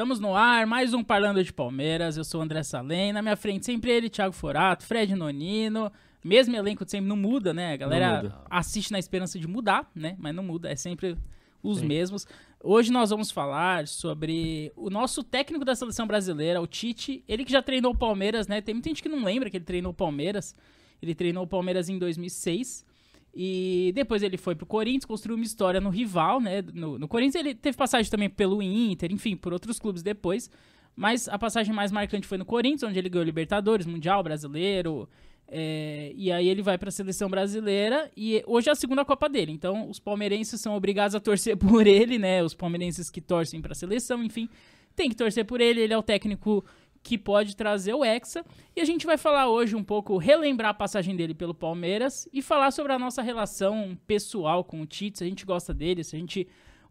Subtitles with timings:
[0.00, 2.16] Estamos no ar, mais um Parlando de Palmeiras.
[2.16, 3.12] Eu sou o André Salem.
[3.12, 5.92] Na minha frente sempre ele, Thiago Forato, Fred Nonino.
[6.24, 7.74] Mesmo elenco de sempre não muda, né?
[7.74, 10.16] A galera assiste na esperança de mudar, né?
[10.18, 11.18] Mas não muda, é sempre
[11.62, 11.86] os Sim.
[11.86, 12.26] mesmos.
[12.64, 17.22] Hoje nós vamos falar sobre o nosso técnico da seleção brasileira, o Tite.
[17.28, 18.62] Ele que já treinou o Palmeiras, né?
[18.62, 20.56] Tem muita gente que não lembra que ele treinou o Palmeiras.
[21.02, 22.86] Ele treinou o Palmeiras em 2006.
[23.34, 26.62] E depois ele foi pro Corinthians, construiu uma história no rival, né?
[26.74, 30.50] No, no, Corinthians ele teve passagem também pelo Inter, enfim, por outros clubes depois.
[30.96, 35.08] Mas a passagem mais marcante foi no Corinthians, onde ele ganhou Libertadores, Mundial, Brasileiro.
[35.52, 39.28] É, e aí ele vai para a seleção brasileira e hoje é a segunda Copa
[39.28, 39.50] dele.
[39.50, 42.42] Então os palmeirenses são obrigados a torcer por ele, né?
[42.42, 44.48] Os palmeirenses que torcem para a seleção, enfim,
[44.94, 45.80] tem que torcer por ele.
[45.80, 46.64] Ele é o técnico
[47.02, 48.44] que pode trazer o Hexa.
[48.76, 52.42] E a gente vai falar hoje um pouco, relembrar a passagem dele pelo Palmeiras e
[52.42, 56.16] falar sobre a nossa relação pessoal com o Tite, se a gente gosta dele, se
[56.16, 56.46] a gente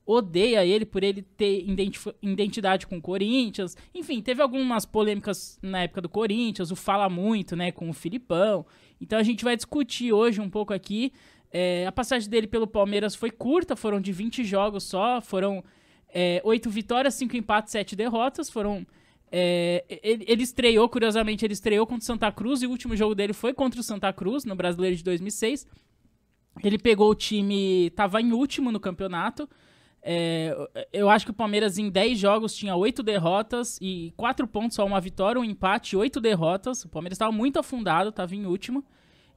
[0.05, 1.63] odeia ele por ele ter
[2.21, 3.77] identidade com o Corinthians.
[3.93, 8.65] Enfim, teve algumas polêmicas na época do Corinthians, o fala muito, né, com o Filipão.
[8.99, 11.13] Então a gente vai discutir hoje um pouco aqui.
[11.51, 15.63] É, a passagem dele pelo Palmeiras foi curta, foram de 20 jogos só, foram
[16.11, 18.85] é, 8 vitórias, 5 empates, 7 derrotas, foram
[19.31, 23.13] é, ele, ele, estreou, curiosamente, ele estreou contra o Santa Cruz e o último jogo
[23.13, 25.67] dele foi contra o Santa Cruz, no Brasileiro de 2006.
[26.63, 29.47] Ele pegou o time, tava em último no campeonato.
[30.01, 30.55] É,
[30.91, 34.85] eu acho que o Palmeiras em 10 jogos tinha 8 derrotas e 4 pontos, só
[34.85, 36.83] uma vitória, um empate, 8 derrotas.
[36.85, 38.83] O Palmeiras estava muito afundado, estava em último.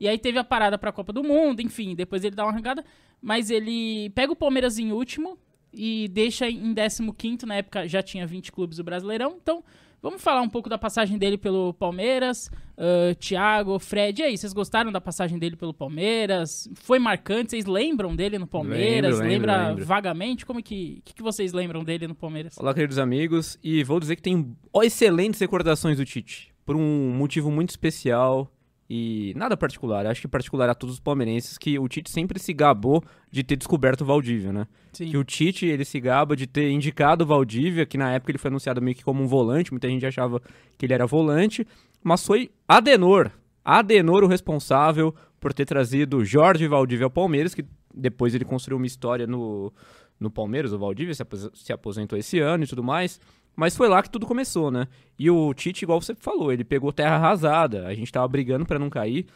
[0.00, 2.50] E aí teve a parada para a Copa do Mundo, enfim, depois ele dá uma
[2.50, 2.84] arrancada,
[3.20, 5.38] mas ele pega o Palmeiras em último,
[5.72, 9.36] e deixa em 15 na época já tinha 20 clubes do Brasileirão.
[9.40, 9.64] Então,
[10.00, 12.50] vamos falar um pouco da passagem dele pelo Palmeiras.
[12.76, 16.68] Uh, Thiago, Fred, e aí, vocês gostaram da passagem dele pelo Palmeiras?
[16.74, 17.50] Foi marcante?
[17.50, 19.18] Vocês lembram dele no Palmeiras?
[19.18, 20.44] Lembro, Lembra lembro, vagamente?
[20.44, 22.56] Como que, que, que vocês lembram dele no Palmeiras?
[22.58, 27.50] Olá, queridos amigos, e vou dizer que tem excelentes recordações do Tite, por um motivo
[27.50, 28.50] muito especial
[28.94, 32.52] e nada particular, acho que particular a todos os palmeirenses que o Tite sempre se
[32.52, 34.66] gabou de ter descoberto o Valdívia, né?
[34.92, 35.08] Sim.
[35.08, 38.36] Que o Tite, ele se gaba de ter indicado o Valdívia, que na época ele
[38.36, 40.42] foi anunciado meio que como um volante, muita gente achava
[40.76, 41.66] que ele era volante,
[42.04, 43.30] mas foi Adenor,
[43.64, 47.64] Adenor o responsável por ter trazido Jorge Valdívia ao Palmeiras, que
[47.94, 49.72] depois ele construiu uma história no,
[50.20, 51.14] no Palmeiras, o Valdívia
[51.54, 53.18] se aposentou esse ano e tudo mais.
[53.54, 54.88] Mas foi lá que tudo começou, né?
[55.18, 57.86] E o Tite, igual você falou, ele pegou terra arrasada.
[57.86, 59.26] A gente tava brigando para não cair.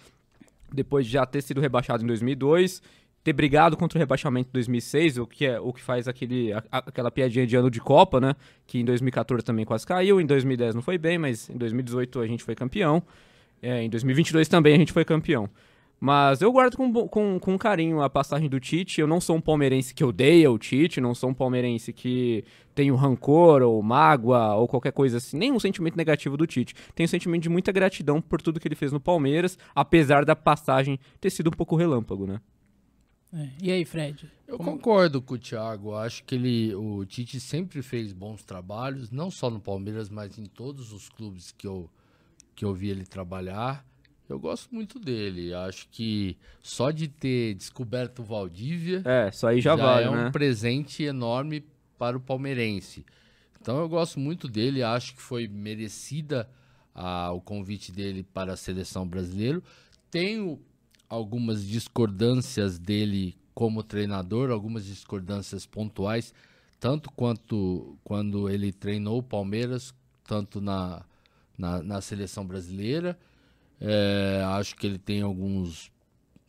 [0.72, 2.82] Depois de já ter sido rebaixado em 2002,
[3.22, 6.62] ter brigado contra o rebaixamento em 2006, o que é o que faz aquele, a,
[6.70, 8.34] aquela piadinha de ano de Copa, né?
[8.66, 12.26] Que em 2014 também quase caiu, em 2010 não foi bem, mas em 2018 a
[12.26, 13.02] gente foi campeão.
[13.60, 15.48] É, em 2022 também a gente foi campeão.
[15.98, 19.00] Mas eu guardo com, com, com carinho a passagem do Tite.
[19.00, 22.92] Eu não sou um palmeirense que odeia o Tite, não sou um palmeirense que tem
[22.92, 26.74] um rancor ou mágoa ou qualquer coisa assim, nenhum sentimento negativo do Tite.
[26.94, 30.36] Tenho um sentimento de muita gratidão por tudo que ele fez no Palmeiras, apesar da
[30.36, 32.40] passagem ter sido um pouco relâmpago, né?
[33.32, 33.48] É.
[33.62, 34.30] E aí, Fred?
[34.46, 34.72] Eu Como...
[34.72, 35.94] concordo com o Thiago.
[35.94, 40.44] Acho que ele, o Tite sempre fez bons trabalhos, não só no Palmeiras, mas em
[40.44, 41.90] todos os clubes que eu,
[42.54, 43.84] que eu vi ele trabalhar.
[44.28, 45.54] Eu gosto muito dele.
[45.54, 49.02] Acho que só de ter descoberto o Valdívia.
[49.04, 50.06] É, isso aí já, já vale.
[50.06, 50.26] É né?
[50.26, 51.64] um presente enorme
[51.98, 53.04] para o palmeirense.
[53.60, 54.82] Então eu gosto muito dele.
[54.82, 56.48] Acho que foi merecida
[56.94, 59.62] a, o convite dele para a seleção brasileira.
[60.10, 60.60] Tenho
[61.08, 66.34] algumas discordâncias dele como treinador, algumas discordâncias pontuais,
[66.78, 69.94] tanto quanto quando ele treinou o Palmeiras,
[70.24, 71.04] tanto na,
[71.56, 73.18] na, na seleção brasileira.
[73.80, 75.90] É, acho que ele tem alguns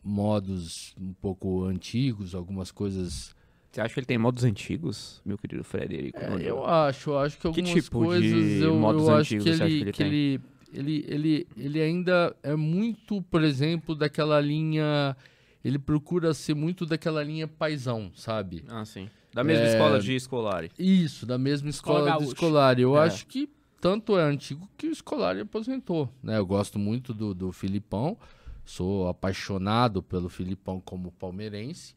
[0.02, 3.34] modos um pouco antigos, algumas coisas.
[3.70, 6.18] Você acha que ele tem modos antigos, meu querido Frederico?
[6.18, 9.58] É, eu acho, eu acho que algumas que tipo coisas eu, modos eu antigos acho
[9.58, 10.40] que ele, ele, que que ele,
[10.72, 15.16] ele, ele, ele ainda é muito, por exemplo, daquela linha.
[15.64, 18.64] Ele procura ser muito daquela linha paisão, sabe?
[18.68, 19.10] Ah, sim.
[19.34, 20.68] Da mesma é, escola de escolar.
[20.78, 22.80] Isso, da mesma escola, escola de escolar.
[22.80, 23.06] Eu é.
[23.06, 23.50] acho que
[23.80, 26.08] tanto é antigo que o Scolari aposentou.
[26.22, 26.38] Né?
[26.38, 28.16] Eu gosto muito do, do Filipão,
[28.64, 31.94] sou apaixonado pelo Filipão como palmeirense.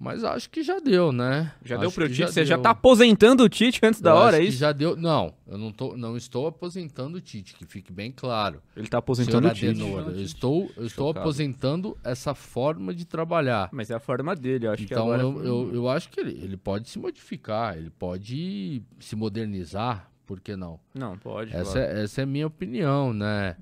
[0.00, 1.52] Mas acho que já deu, né?
[1.64, 2.18] Já acho deu pro Tite?
[2.18, 2.46] Já Você deu.
[2.46, 4.58] já tá aposentando o Tite antes da eu hora, é isso?
[4.58, 4.96] já deu.
[4.96, 8.62] Não, eu não, tô, não estou aposentando o Tite, que fique bem claro.
[8.76, 9.70] Ele tá aposentando o Tite.
[9.70, 13.70] Adenor, eu estou, eu estou aposentando essa forma de trabalhar.
[13.72, 15.22] Mas é a forma dele, eu acho então, que agora...
[15.22, 20.40] eu, eu, eu acho que ele, ele pode se modificar, ele pode se modernizar, por
[20.40, 20.78] que não?
[20.94, 21.56] Não, pode.
[21.56, 21.98] Essa, claro.
[21.98, 23.56] é, essa é a minha opinião, né?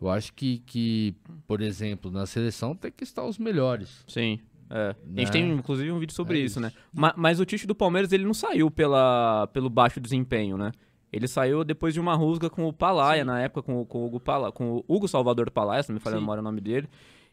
[0.00, 1.14] Eu acho que, que,
[1.46, 4.02] por exemplo, na seleção tem que estar os melhores.
[4.08, 4.40] Sim.
[4.70, 4.88] É.
[4.88, 4.96] Né?
[5.16, 6.60] A gente tem inclusive um vídeo sobre É isso, isso.
[6.60, 6.72] né?
[6.92, 10.72] Ma mas o Tite do Palmeiras ele não saiu pela, pelo baixo desempenho, né?
[11.12, 13.26] Ele saiu depois de uma rusga com o Palaia, Sim.
[13.26, 16.00] na época, com, com, o Hugo Pala, com o Hugo Salvador Palaia, se não me
[16.00, 16.88] falha a memória o nome dele.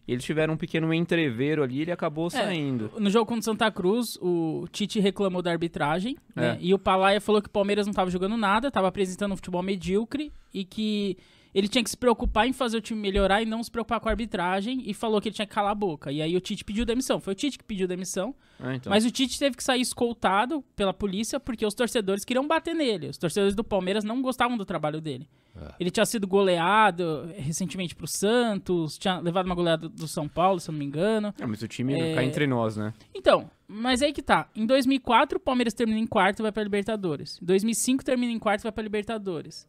[0.07, 2.91] Eles tiveram um pequeno entreveiro ali e ele acabou é, saindo.
[2.99, 6.51] No jogo contra Santa Cruz, o Tite reclamou da arbitragem, né?
[6.51, 6.57] é.
[6.59, 9.63] E o Palaia falou que o Palmeiras não estava jogando nada, estava apresentando um futebol
[9.63, 11.17] medíocre e que
[11.53, 14.09] ele tinha que se preocupar em fazer o time melhorar e não se preocupar com
[14.09, 16.11] a arbitragem e falou que ele tinha que calar a boca.
[16.11, 17.19] E aí o Tite pediu demissão.
[17.19, 18.35] Foi o Tite que pediu demissão.
[18.59, 18.89] Ah, então.
[18.89, 23.07] Mas o Tite teve que sair escoltado pela polícia porque os torcedores queriam bater nele.
[23.07, 25.27] Os torcedores do Palmeiras não gostavam do trabalho dele.
[25.55, 25.73] É.
[25.79, 30.69] Ele tinha sido goleado recentemente pro Santos, tinha levado uma goleada do São Paulo, se
[30.69, 31.33] eu não me engano.
[31.39, 32.15] É, mas o time é...
[32.15, 32.91] cai entre nós, né?
[33.13, 34.49] Então, mas aí que tá.
[34.55, 37.39] Em 2004, o Palmeiras termina em quarto e vai pra Libertadores.
[37.41, 39.67] Em 2005, termina em quarto e vai pra Libertadores.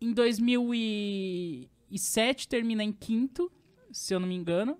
[0.00, 3.50] Em 2007 termina em quinto,
[3.90, 4.78] se eu não me engano.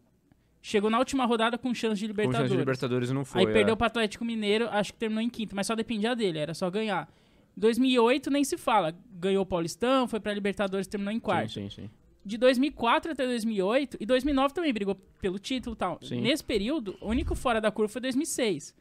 [0.60, 2.38] Chegou na última rodada com chance de Libertadores.
[2.38, 3.42] Com chance de Libertadores não foi.
[3.42, 3.52] Aí é.
[3.52, 6.70] perdeu para Atlético Mineiro, acho que terminou em quinto, mas só dependia dele, era só
[6.70, 7.08] ganhar.
[7.56, 11.52] 2008 nem se fala, ganhou o Paulistão, foi para Libertadores, terminou em quarto.
[11.52, 11.90] Sim, sim, sim.
[12.24, 16.00] De 2004 até 2008 e 2009 também brigou pelo título e tal.
[16.02, 16.20] Sim.
[16.20, 18.74] Nesse período, o único fora da curva foi 2006.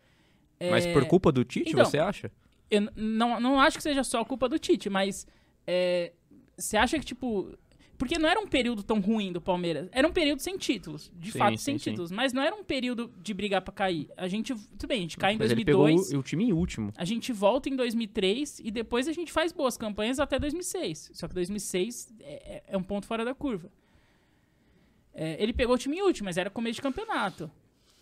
[0.60, 0.94] Mas é...
[0.94, 2.32] por culpa do Tite, então, você acha?
[2.70, 5.28] Eu não, não acho que seja só culpa do Tite, mas
[5.68, 6.12] é,
[6.58, 7.58] você acha que, tipo.
[7.98, 9.88] Porque não era um período tão ruim do Palmeiras.
[9.94, 11.10] Era um período sem títulos.
[11.16, 11.92] De sim, fato, sim, sem sim.
[11.92, 12.12] títulos.
[12.12, 14.10] Mas não era um período de brigar pra cair.
[14.18, 14.54] A gente.
[14.54, 15.90] Tudo bem, a gente cai em mas 2002.
[15.90, 16.92] Ele pegou o, o time em último.
[16.98, 21.12] A gente volta em 2003 e depois a gente faz boas campanhas até 2006.
[21.14, 23.72] Só que 2006 é, é, é um ponto fora da curva.
[25.14, 27.50] É, ele pegou o time em último, mas era começo de campeonato.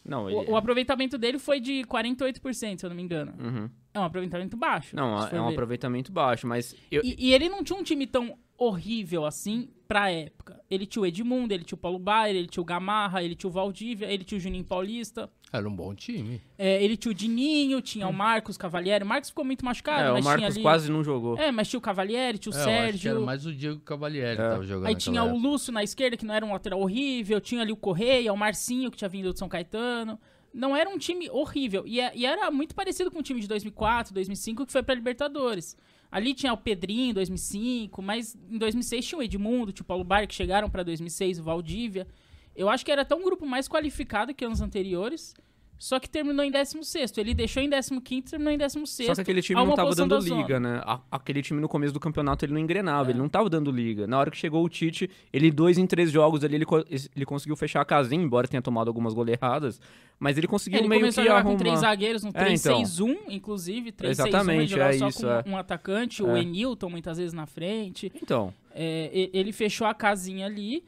[0.06, 0.38] Não, ele...
[0.50, 3.34] o, o, aproveitamento dele foi de 48%, se eu não me engano.
[3.40, 3.70] Uhum.
[3.94, 4.96] É um aproveitamento baixo.
[4.96, 5.54] Não, é um ver.
[5.54, 6.76] aproveitamento baixo, mas...
[6.92, 7.02] Eu...
[7.04, 10.62] E, e, ele não tinha um time tão horrível assim pra época.
[10.70, 13.50] Ele tinha o Edmundo, ele tinha o Paulo Baier, ele tinha o Gamarra, ele tinha
[13.50, 15.30] o Valdívia, ele tinha o Juninho Paulista.
[15.54, 16.42] Era um bom time.
[16.58, 18.10] É, ele tinha o Dininho, tinha hum.
[18.10, 19.04] o Marcos Cavalieri.
[19.04, 20.62] O Marcos ficou muito machucado, é, mas o Marcos ali...
[20.64, 21.38] quase não jogou.
[21.38, 23.12] É, mas tinha o Cavalieri, tinha o é, Sérgio.
[23.12, 24.36] era mais o Diego Cavalieri é.
[24.36, 25.36] que tava jogando Aí tinha época.
[25.36, 27.40] o Lúcio na esquerda, que não era um lateral horrível.
[27.40, 30.20] Tinha ali o Correia, o Marcinho, que tinha vindo do São Caetano
[30.54, 31.84] não era um time horrível.
[31.88, 34.94] E, é, e, era muito parecido com o time de 2004, 2005, que foi pra
[34.94, 35.76] Libertadores.
[36.12, 40.04] Ali tinha o Pedrinho em 2005, mas em 2006 tinha o Edmundo, tinha o Paulo
[40.04, 42.08] Baier, que chegaram para 2006, o Valdívia.
[42.56, 45.34] Eu acho que era até um grupo mais qualificado que anos anteriores.
[45.84, 47.18] Só que terminou em 16.
[47.18, 49.08] Ele deixou em 15 e terminou em 16.
[49.08, 50.82] Só que aquele time não tava dando liga, né?
[51.12, 53.12] aquele time no começo do campeonato ele não engrenava, é.
[53.12, 54.08] ele não tava dando liga.
[54.08, 56.66] Na hora que chegou o Tite, ele dois em três jogos ali, ele,
[57.14, 59.82] ele conseguiu fechar a casinha, embora tenha tomado algumas goleiradas.
[60.18, 61.52] Mas ele conseguiu ele meio que a arrumar.
[61.52, 63.18] com três zagueiros, no 3-6-1, é, então.
[63.28, 63.92] inclusive.
[63.92, 65.44] 3-6-1, Exatamente, é só isso, com é.
[65.48, 66.42] um atacante, o é.
[66.42, 68.10] Enilton muitas vezes na frente.
[68.16, 68.54] Então.
[68.74, 70.82] É, ele fechou a casinha ali.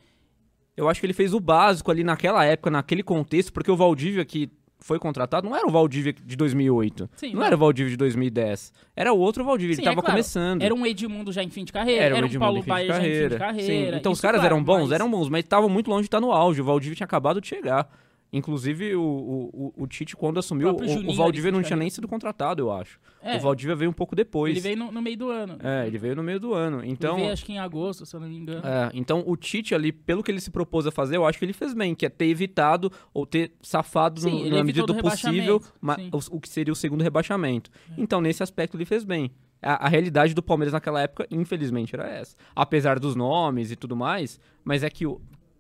[0.76, 4.26] Eu acho que ele fez o básico ali naquela época, naquele contexto, porque o Valdívia
[4.26, 4.50] que
[4.80, 7.10] foi contratado não era o Valdívia de 2008.
[7.16, 8.74] Sim, não, era o Valdívia de 2010.
[8.96, 10.14] Era o outro Valdívia, Sim, ele estava é claro.
[10.14, 10.62] começando.
[10.62, 13.02] Era um Edmundo já em fim de carreira, era, era um Paulo Baier já em
[13.02, 13.94] fim de carreira.
[13.94, 13.98] Sim.
[13.98, 14.92] Então Isso, os caras claro, eram bons, mas...
[14.92, 16.62] eram bons, mas estavam muito longe de estar no auge.
[16.62, 17.90] O Valdívia tinha acabado de chegar.
[18.36, 22.62] Inclusive, o, o, o, Tite, quando assumiu, o, o, Valdívia não tinha nem sido contratado,
[22.62, 23.00] eu acho.
[23.24, 24.52] É, o Valdívia veio um pouco depois.
[24.52, 25.58] Ele veio no, no, meio do ano.
[25.64, 26.84] É, ele veio no meio do ano.
[26.84, 28.62] Então, ele veio acho que em agosto, se eu não me engano.
[28.68, 31.46] É, então o Tite ali, pelo que ele se propôs a fazer, eu acho que
[31.46, 34.98] ele fez bem, que é ter evitado ou ter safado Sim, no, na medida do
[34.98, 37.72] possível o, o, que seria o segundo rebaixamento.
[37.90, 37.94] É.
[37.98, 39.32] Então, nesse aspecto, ele fez bem.
[39.62, 42.36] A, a, realidade do Palmeiras naquela época, infelizmente, era essa.
[42.54, 45.06] Apesar dos nomes e tudo mais, mas é que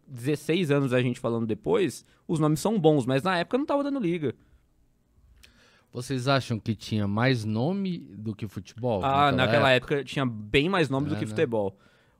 [0.08, 3.84] 16 anos a gente falando depois, os nomes são bons, mas na época não tava
[3.84, 4.36] dando liga.
[5.92, 9.04] Vocês acham que tinha mais nome do que futebol?
[9.04, 9.96] Ah, naquela, época?
[9.96, 10.04] época?
[10.04, 11.30] tinha bem mais nome é, do que né?
[11.30, 11.78] futebol.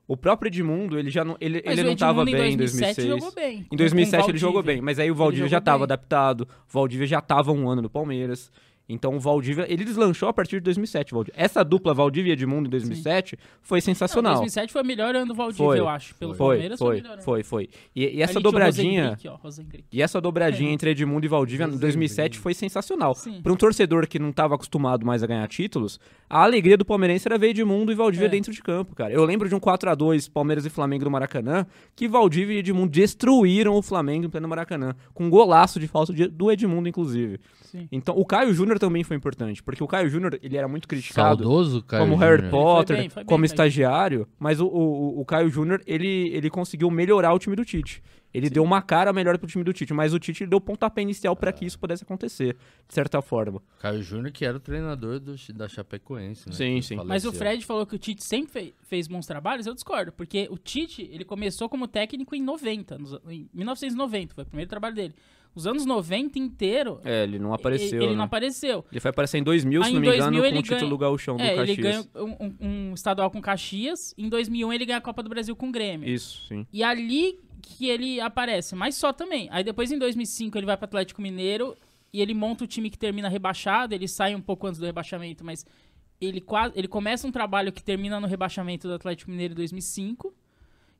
[0.08, 3.08] O próprio Edmundo, ele já não, ele, ele não estava bem em 2006.
[3.08, 3.66] Jogou bem.
[3.70, 6.42] Em 2007 ele jogou bem, mas aí o Valdívia já estava adaptado.
[6.42, 8.50] O Valdívia já estava um ano no Palmeiras.
[8.88, 11.12] Então o Valdívia, ele deslanchou a partir de 2007.
[11.12, 11.34] Valdívia.
[11.36, 13.36] Essa dupla Valdívia e Edmundo em 2007 Sim.
[13.60, 14.34] foi sensacional.
[14.34, 16.14] Não, 2007 foi melhor ano do Valdívia, foi, eu acho.
[16.14, 17.68] Pelo foi, Palmeiras foi, foi, foi, foi.
[17.94, 19.18] E, e essa dobradinha.
[19.90, 20.72] e essa dobradinha é.
[20.72, 23.16] entre Edmundo e Valdívia em 2007 foi sensacional.
[23.42, 25.98] Para um torcedor que não estava acostumado mais a ganhar títulos,
[26.30, 28.30] a alegria do palmeirense era ver Edmundo e Valdívia é.
[28.30, 29.12] dentro de campo, cara.
[29.12, 32.58] Eu lembro de um 4 a 2 Palmeiras e Flamengo no Maracanã, que Valdívia e
[32.58, 37.40] Edmundo destruíram o Flamengo em pleno Maracanã, com um golaço de falta do Edmundo inclusive.
[37.62, 37.88] Sim.
[37.90, 41.42] Então, o Caio Júnior também foi importante, porque o Caio Júnior, ele era muito criticado
[41.42, 42.38] Saudoso, Caio como Júnior.
[42.38, 46.90] Harry Potter, bem, bem, como estagiário, mas o, o, o Caio Júnior, ele, ele conseguiu
[46.90, 48.02] melhorar o time do Tite.
[48.36, 51.34] Ele deu uma cara melhor pro time do Tite, mas o Tite deu pontapé inicial
[51.34, 52.54] para que isso pudesse acontecer,
[52.86, 53.62] de certa forma.
[53.78, 56.54] Caio Júnior, que era o treinador do, da Chapecoense, né?
[56.54, 56.96] Sim, sim.
[56.96, 60.48] Mas o Fred falou que o Tite sempre fez, fez bons trabalhos, eu discordo, porque
[60.50, 64.94] o Tite, ele começou como técnico em 90, nos, em 1990, foi o primeiro trabalho
[64.94, 65.14] dele.
[65.56, 67.00] Os anos 90 inteiro.
[67.02, 68.00] É, ele não apareceu.
[68.02, 68.16] Ele, né?
[68.16, 68.84] não apareceu.
[68.92, 70.62] Ele foi aparecer em 2000, Aí se em não me 2000 engano, ele com o
[70.62, 71.68] título ganha- gauchão do É, Caxias.
[71.78, 72.56] ele ganha um, um-
[72.90, 74.14] um estadual com Caxias.
[74.18, 76.06] Em 2001 ele ganha a Copa do Brasil com o Grêmio.
[76.08, 76.66] Isso, sim.
[76.72, 79.48] E ali que ele aparece, mas só também.
[79.50, 81.74] Aí depois em 2005 ele vai para Atlético Mineiro
[82.12, 85.44] e ele monta o time que termina rebaixado, ele sai um pouco antes do rebaixamento,
[85.44, 85.64] mas
[86.20, 90.32] ele quase ele começa um trabalho que termina no rebaixamento do Atlético Mineiro em 2005.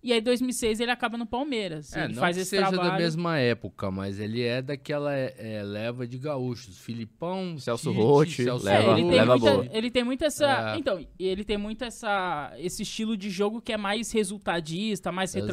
[0.07, 1.93] E aí em 2006 ele acaba no Palmeiras.
[1.93, 2.91] É, ele não faz que esse seja trabalho.
[2.93, 6.79] da mesma época, mas ele é daquela é, leva de gaúchos.
[6.79, 9.69] Filipão, Celso Roth, Celso É, leva- ele tem, leva muita, boa.
[9.73, 10.75] ele tem muito essa.
[10.75, 10.79] É.
[10.79, 15.53] Então, ele tem muito essa, esse estilo de jogo que é mais resultadista, mais Exato.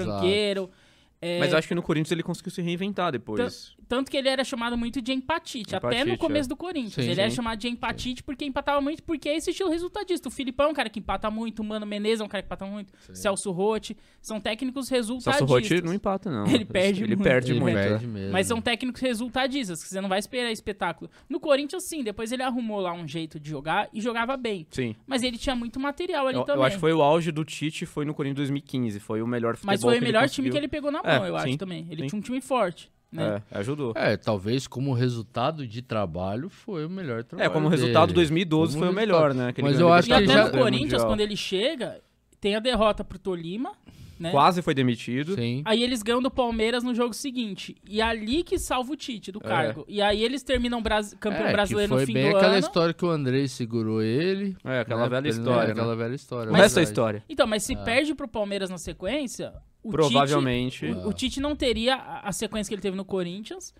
[1.23, 3.75] É, Mas acho que no Corinthians ele conseguiu se reinventar depois.
[3.87, 6.49] Tanto que ele era chamado muito de empatite, até no Empatite, começo é.
[6.49, 7.05] do Corinthians.
[7.05, 7.35] Sim, ele era sim.
[7.35, 10.27] chamado de empatite porque empatava muito, porque é esse estilo resultadista.
[10.27, 12.47] O Filipão é um cara que empata muito, o Mano Menezes é um cara que
[12.47, 15.47] empata muito, Celso Rotti, são técnicos resultadistas.
[15.47, 16.47] Celso Roth não empata, não.
[16.47, 17.23] Ele perde Ele muito.
[17.23, 17.75] perde Ele muito.
[17.75, 18.07] perde é.
[18.07, 18.31] mesmo.
[18.31, 21.09] Mas são técnicos resultadistas, que você não vai esperar espetáculo.
[21.29, 24.65] No Corinthians, sim, depois ele arrumou lá um jeito de jogar e jogava bem.
[24.71, 24.95] Sim.
[25.05, 26.61] Mas ele tinha muito material ali Eu, também.
[26.61, 28.99] eu acho que foi o auge do Tite, foi no Corinthians 2015.
[28.99, 31.27] Foi o melhor futebol Mas foi o melhor time que ele pegou na É, mão,
[31.27, 31.87] eu acho sim, também.
[31.89, 32.07] Ele sim.
[32.09, 33.41] tinha um time forte, né?
[33.51, 33.93] É, ajudou.
[33.95, 37.49] É, talvez como resultado de trabalho foi o melhor trabalho.
[37.49, 38.15] É, como resultado, dele.
[38.15, 39.49] 2012 Como foi o melhor, né?
[39.49, 42.01] Aquele Mas eu acho E que até já- no Corinthians, quando ele chega,
[42.39, 43.71] tem a derrota pro Tolima,
[44.19, 44.31] né?
[44.31, 45.35] Quase foi demitido.
[45.35, 45.63] Sim.
[45.65, 47.75] Aí eles ganham do Palmeiras no jogo seguinte.
[47.89, 49.83] E é ali que salva o Tite do cargo.
[49.87, 51.13] E aí eles terminam bras...
[51.19, 52.59] campeão É, brasileiro foi no fim bem do aquela ano.
[52.59, 54.55] história que o Andrei segurou ele.
[54.63, 55.71] É, aquela né, velha história.
[55.71, 56.03] Aquela né?
[56.03, 56.51] velha história.
[56.51, 56.87] Resto é verdade.
[56.87, 57.23] história.
[57.27, 59.53] Então, mas se perde pro Palmeiras na sequência,
[59.83, 60.79] o Provavelmente.
[60.79, 63.73] Tite, o, o Tite não teria a a sequência que ele teve no Corinthians.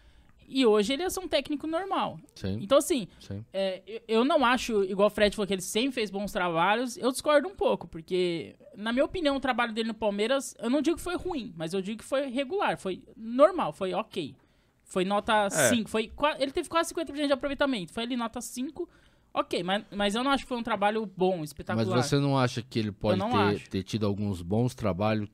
[0.45, 2.19] E hoje ele ia ser um técnico normal.
[2.35, 3.43] Sim, Então, assim, sim.
[3.53, 7.11] É, eu- não acho, igual o Fred falou que ele sempre fez bons trabalhos, eu
[7.11, 10.97] discordo um pouco, porque, na minha opinião, o trabalho dele no Palmeiras, eu não digo
[10.97, 14.35] que foi ruim, mas eu digo que foi regular, foi normal, foi ok.
[14.83, 18.87] Foi nota 5, foi, qua- ele teve quase 50% de aproveitamento, foi ali nota 5,
[19.33, 21.95] ok, mas, mas eu não acho que foi um trabalho bom, espetacular.
[21.97, 25.29] Mas você não acha que ele pode ter, ter tido alguns bons trabalhos,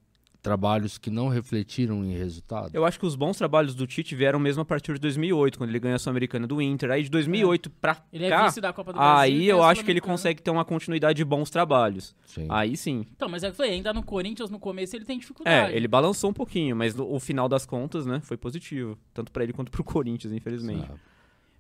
[0.50, 2.72] trabalhos que não refletiram em resultado?
[2.74, 5.70] Eu acho que os bons trabalhos do Tite vieram mesmo a partir de 2008, quando
[5.70, 6.89] ele ganhou a Sul-Americana do Inter.
[6.89, 9.15] Aí de 2008 pra Ele é cá, vice da Copa do Brasil.
[9.20, 12.15] aí eu é acho que ele consegue ter uma continuidade de bons trabalhos.
[12.25, 12.48] Sim.
[12.50, 13.06] Aí sim.
[13.15, 15.72] Então, mas é o que eu falei, ainda no Corinthians, no começo, ele tem dificuldade.
[15.72, 18.98] É, ele balançou um pouquinho, mas no, o final das contas, né, foi positivo.
[19.13, 20.88] Tanto pra ele quanto pro Corinthians, infelizmente.
[20.91, 20.96] Ah,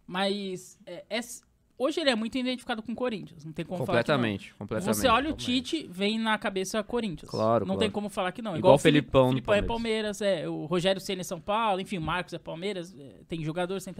[0.07, 1.19] Mas é- é-
[1.79, 4.17] hoje ele é muito identificado com o Corinthians, não tem como falar que não.
[4.17, 4.97] completamente, completamente.
[4.97, 7.31] Você olha o Tite, vem na cabeça Corinthians.
[7.31, 7.79] Claro, Não claro.
[7.79, 8.55] tem como falar que não.
[8.57, 10.19] Igual o o Felipão no Felipão é Palmeiras.
[10.19, 10.49] Palmeiras, é.
[10.49, 13.95] O Rogério Senna é São Paulo, enfim, o Marcos é Palmeiras, é, tem jogador sem.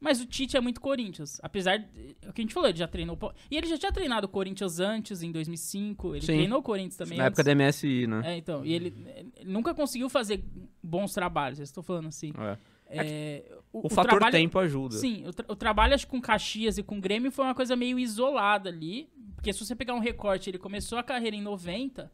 [0.00, 1.40] Mas o Tite é muito Corinthians.
[1.42, 1.86] Apesar de,
[2.20, 3.16] é o que a gente falou, ele já treinou.
[3.18, 6.16] o E ele já tinha treinado o Corinthians antes, em 2005.
[6.16, 6.26] Ele Sim.
[6.26, 7.16] treinou o Corinthians também.
[7.16, 7.56] Na época antes.
[7.56, 8.22] da MSI, né?
[8.24, 8.64] É, então.
[8.66, 10.44] E ele, ele nunca conseguiu fazer
[10.82, 12.34] bons trabalhos, eu estou falando assim.
[12.38, 12.58] É.
[13.02, 14.96] É, O, fator trabalho- tempo ajuda.
[14.96, 17.98] Sim, o, tra- o trabalho acho com Caxias e com Grêmio foi uma coisa meio
[17.98, 19.08] isolada ali.
[19.34, 22.10] Porque se você pegar um recorte, ele começou a carreira em 90,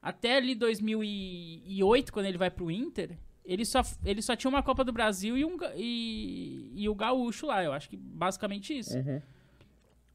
[0.00, 4.84] até ali 2008, quando ele vai pro Inter, ele só, ele só tinha uma Copa
[4.84, 7.62] do Brasil e, um, e, e o Gaúcho lá.
[7.64, 8.96] Eu acho que basicamente isso.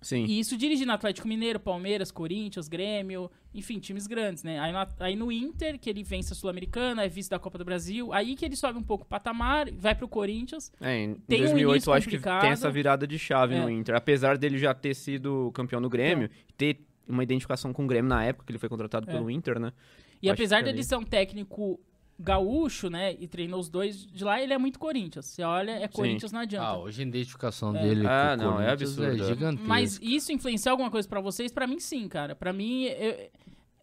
[0.05, 0.23] Sim.
[0.25, 4.59] E isso dirigindo Atlético Mineiro, Palmeiras, Corinthians, Grêmio, enfim, times grandes, né?
[4.59, 7.65] Aí, na- aí no Inter, que ele vence a Sul-Americana, é vice da Copa do
[7.65, 10.71] Brasil, aí que ele sobe um pouco o patamar, vai pro Corinthians.
[10.79, 13.61] É, em Tem um 2008 início eu acho que tem essa virada de chave É.
[13.63, 13.95] no Inter.
[13.95, 18.23] Apesar dele já ter sido campeão no Grêmio, ter uma identificação com o Grêmio na
[18.23, 19.11] época que ele foi contratado É.
[19.13, 19.73] pelo Inter, né?
[20.21, 21.79] E apesar dele ali- ser um técnico
[22.17, 25.25] gaúcho, né, e treinou os dois de lá, ele é muito Corinthians.
[25.25, 26.67] Você olha, é Corinthians, não adianta.
[26.67, 29.27] Ah, hoje a identificação dele Ah, não, é Corinthians absurdo, é.
[29.27, 29.67] gigantesca.
[29.67, 31.51] Mas isso influencia alguma coisa pra vocês?
[31.51, 32.33] Pra mim, sim, cara.
[32.33, 33.29] Pra mim, eu,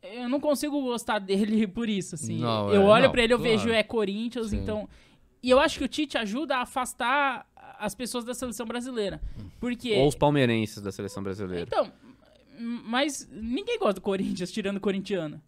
[0.02, 2.38] eu não consigo gostar dele por isso, assim.
[2.38, 3.58] Não, eu é, olho pra ele, eu claro.
[3.58, 4.58] vejo é Corinthians, Sim.
[4.58, 4.88] então...
[5.42, 7.44] E eu acho que o Tite ajuda a afastar
[7.78, 9.20] as pessoas da seleção brasileira.
[9.58, 9.92] Porque...
[9.96, 11.64] Ou os palmeirenses da seleção brasileira.
[11.66, 11.92] Então,
[12.58, 15.42] mas ninguém gosta do Corinthians, tirando o corintiano.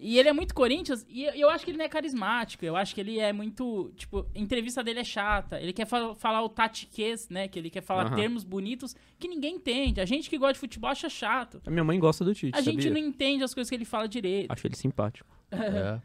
[0.00, 2.94] E ele é muito Corinthians, e eu- acho que ele não é carismático, eu acho
[2.94, 6.48] que ele é muito, tipo, a entrevista dele é chata, ele quer fa- falar o
[6.48, 8.14] tatiquês, né, que ele quer falar Aham.
[8.16, 10.00] termos bonitos que ninguém entende.
[10.00, 11.60] A gente que gosta de futebol acha chato.
[11.66, 12.90] A minha mãe gosta do Tite, A gente sabia?
[12.90, 14.52] não entende as coisas que ele fala direito.
[14.52, 15.28] Acho ele simpático.
[15.50, 16.00] É.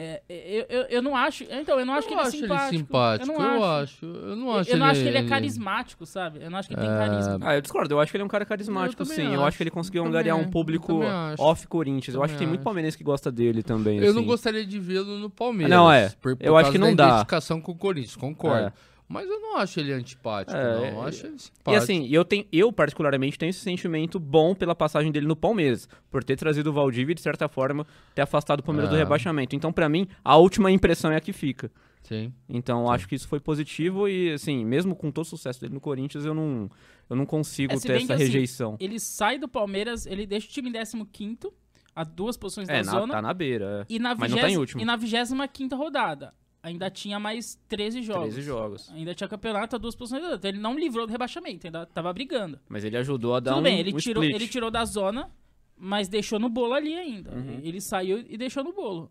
[0.00, 1.42] É, eu, eu, eu não acho.
[1.50, 2.68] Então, eu não acho eu que ele é acho simpático.
[2.70, 3.32] ele simpático.
[3.32, 3.82] Eu, não Eu, acho.
[3.82, 4.06] acho.
[4.06, 6.38] Eu não acho Eu não acho que ele ele é carismático, sabe?
[6.40, 7.38] Eu não acho que ele tem É, carisma.
[7.42, 7.94] Ah, eu discordo.
[7.94, 9.26] Eu acho que ele é um cara carismático, sim.
[9.26, 9.42] Eu acho.
[9.44, 11.42] acho que ele conseguiu angariar um público acho.
[11.42, 12.14] off-Corinthians.
[12.14, 12.64] Eu acho que tem muito acho.
[12.64, 13.98] palmeirense que gosta dele também.
[13.98, 14.28] Eu não assim.
[14.28, 15.70] gostaria de vê-lo no Palmeiras.
[15.76, 16.10] Não, é.
[16.20, 17.08] Por, por Eu acho que não da dá.
[17.14, 18.68] identificação com o Corinthians, concordo.
[18.68, 18.72] É.
[19.08, 20.84] Mas eu não acho ele antipático, É, não.
[20.84, 21.82] Eu acho ele E simpático.
[21.82, 26.22] assim, eu, tenho, eu particularmente tenho esse sentimento bom pela passagem dele no Palmeiras, por
[26.22, 28.98] ter trazido o Valdívia e, de certa forma, ter afastado o Palmeiras do É.
[28.98, 29.56] rebaixamento.
[29.56, 31.70] Então, pra mim, a última impressão é a que fica.
[32.02, 32.32] Sim.
[32.48, 35.80] Então, acho que isso foi positivo e, assim, mesmo com todo o sucesso dele no
[35.80, 36.70] Corinthians, eu não,
[37.08, 38.76] eu não consigo É, ter essa que, assim, rejeição.
[38.78, 41.50] Ele sai do Palmeiras, ele deixa o time em 15
[41.96, 43.12] a duas posições É, da na- zona.
[43.14, 43.86] tá na beira.
[43.88, 43.92] é.
[43.94, 44.80] E na, Mas não tá em vigésima- último.
[44.82, 48.34] e na 25 rodada, ainda tinha mais 13 jogos.
[48.34, 48.90] 13 jogos.
[48.92, 52.58] Ainda tinha campeonato a duas posições ele não livrou do rebaixamento, ainda tava brigando.
[52.68, 54.40] Mas ele ajudou a dar Tudo um, bem, ele, um tirou, split.
[54.42, 55.30] ele tirou da zona,
[55.76, 57.32] mas deixou no bolo ali ainda.
[57.32, 57.60] Uhum.
[57.62, 59.10] Ele saiu e deixou no bolo.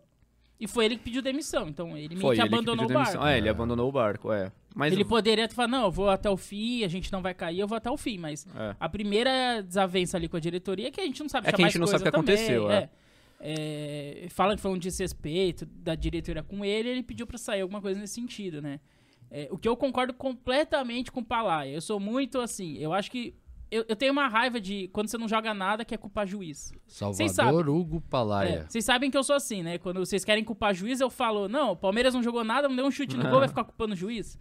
[0.60, 3.04] E foi ele que pediu demissão, então ele meio Foi que ele abandonou pediu o
[3.04, 3.25] barco.
[3.25, 4.51] É, ele abandonou o barco, é.
[4.74, 7.60] Mas Ele poderia falar, não, eu vou até o fim, a gente não vai cair,
[7.60, 8.75] eu vou até o fim, mas É.
[8.80, 11.63] a primeira desavença ali com a diretoria é que a gente não sabe É que
[11.63, 12.89] a gente não sabe o que aconteceu, também, é.
[13.39, 17.82] É, fala que foi um desrespeito da diretoria com ele, ele pediu pra sair alguma
[17.82, 18.79] coisa nesse sentido, né?
[19.29, 21.72] É, o que eu concordo completamente com o Palaia.
[21.72, 23.36] Eu sou muito assim, eu acho que
[23.70, 26.72] eu, eu tenho uma raiva de quando você não joga nada que é culpar juiz.
[26.88, 28.65] Salvador Hugo É, Palaia.
[28.67, 29.77] Vocês sabem que eu sou assim, né?
[29.77, 32.86] Quando vocês querem culpar juiz, eu falo, não, o Palmeiras não jogou nada, não deu
[32.86, 34.38] um chute no gol, vai ficar culpando o juiz.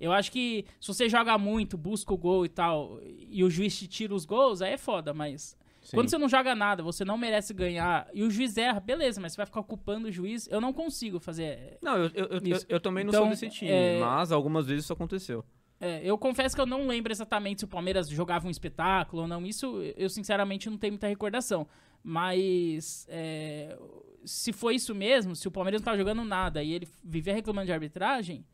[0.00, 3.76] Eu acho que se você joga muito, busca o gol e tal, e o juiz
[3.76, 5.56] te tira os gols, aí é foda, mas
[5.88, 5.96] Sim.
[5.96, 9.32] quando você não joga nada, você não merece ganhar, e o juiz erra, beleza, mas
[9.32, 11.78] você vai ficar culpando o juiz, eu não consigo fazer.
[11.80, 14.84] Não, eu, eu, eu, eu também não Então, sou desse time, é- mas algumas vezes
[14.84, 15.42] isso aconteceu.
[15.80, 19.28] É, eu confesso que eu não lembro exatamente se o Palmeiras jogava um espetáculo ou
[19.28, 19.46] não.
[19.46, 21.68] Isso eu sinceramente não tenho muita recordação.
[22.02, 23.78] Mas é,
[24.24, 27.66] se foi isso mesmo, se o Palmeiras não tava jogando nada e ele vivia reclamando
[27.66, 28.44] de arbitragem,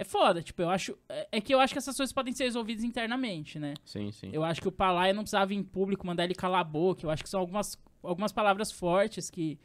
[0.00, 0.42] é foda.
[0.42, 0.96] Tipo, eu acho.
[1.10, 3.74] É, é que eu acho que essas coisas podem ser resolvidas internamente, né?
[3.84, 4.30] Sim, sim.
[4.32, 7.04] Eu acho que o Palaia não precisava vir em público mandar ele calar a boca.
[7.04, 9.58] Eu acho que são algumas, algumas palavras fortes que.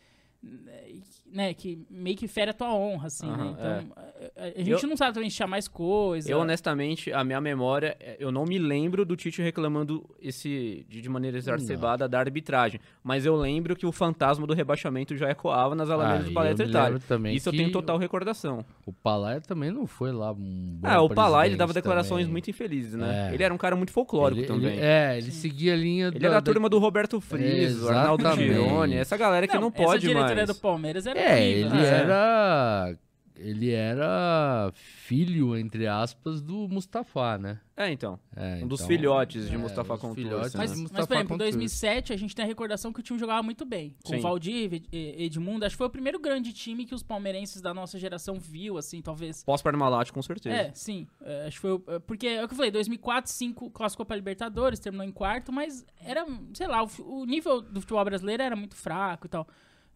[1.32, 3.34] Né, que meio que fere a tua honra, assim, né?
[3.34, 6.32] Aham, Então, a, a- a gente Eu- não sabe também se tinha mais coisa.
[6.32, 11.02] Eu, honestamente, a minha memória, é, eu não me lembro do Tite reclamando esse de,
[11.02, 12.80] de maneira exacerbada da arbitragem.
[13.04, 16.64] Mas eu lembro que o fantasma do rebaixamento já ecoava nas alamedas Ah, do e
[16.64, 17.00] me Itália.
[17.34, 18.64] Isso eu tenho total recordação.
[18.86, 22.32] O Palaia também não foi lá um bom ah, o Palá, ele dava declarações também.
[22.32, 23.30] muito infelizes, né?
[23.32, 23.34] É.
[23.34, 24.67] Ele era um cara muito folclórico Ele- também.
[24.67, 27.98] ele- Ele, é, ele seguia a linha era da turma do Roberto Friso, Exatamente.
[28.26, 30.50] Arnaldo Tironi, essa galera que não, pode diretoria mais.
[30.50, 31.88] do Palmeiras era É, horrível, ele né?
[31.88, 32.98] era.
[33.38, 37.60] Ele era filho, entre aspas, do Mustafa, né?
[37.76, 38.17] É, então.
[38.34, 40.60] É, Um dos então, filhotes de é, Mustafa Contursi, filhotes né?
[40.60, 41.52] Mas, mas, por exemplo, em Contursi.
[41.52, 43.93] 2007 a gente tem a recordação que o time jogava muito bem.
[44.06, 44.21] Com Sim.
[44.21, 48.00] Valdívia, e- Edmundo, acho que foi o primeiro grande time que os palmeirenses da nossa
[48.00, 49.43] geração viu, assim, talvez.
[49.43, 50.56] Pós-Parmalat, com certeza.
[50.56, 51.06] É, sim.
[51.21, 51.71] É, acho que foi.
[51.74, 55.12] o- é, Porque é o que eu falei, 2004, 5 classificou pra Libertadores, terminou em
[55.12, 59.30] quarto, mas era, sei lá, o, o nível do futebol brasileiro era muito fraco e
[59.30, 59.45] tal.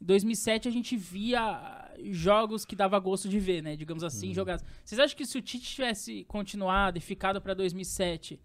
[0.01, 3.75] Em 2007 a gente via jogos que dava gosto de ver, né?
[3.75, 4.63] Digamos assim, jogados.
[4.83, 8.39] Vocês acham que se o Tite tivesse continuado e ficado pra 2007,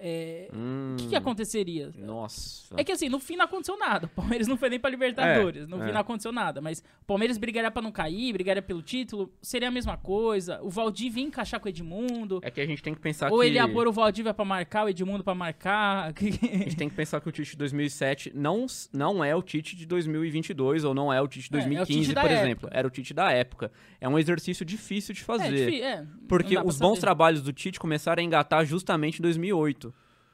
[0.00, 1.92] é, Hum, o que, que aconteceria?
[1.96, 2.74] Nossa.
[2.76, 4.06] É que assim, no fim não aconteceu nada.
[4.06, 5.64] O Palmeiras não foi nem pra Libertadores.
[5.64, 5.86] É, no é.
[5.86, 6.60] fim não aconteceu nada.
[6.60, 9.32] Mas o Palmeiras brigaria pra não cair, brigaria pelo título.
[9.42, 10.60] Seria a mesma coisa.
[10.62, 12.40] O Valdívia ia encaixar com o Edmundo.
[12.42, 13.46] É que a gente tem que pensar ou que...
[13.46, 16.08] ele ia pôr o Valdívia pra marcar, o Edmundo pra marcar.
[16.10, 19.76] A gente tem que pensar que o Tite de 2007 não, não é o Tite
[19.76, 22.40] de 2022 ou não é o Tite de É, é o 2015, Tite por época.
[22.44, 22.68] exemplo.
[22.72, 23.72] Era o Tite da época.
[24.00, 25.50] É um exercício difícil de é, fazer.
[25.66, 27.00] difí- é, Porque os bons saber.
[27.00, 29.89] trabalhos do Tite começaram a engatar justamente em 2008,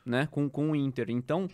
[0.07, 0.27] né?
[0.31, 1.11] Com, com o Inter.
[1.11, 1.49] Então,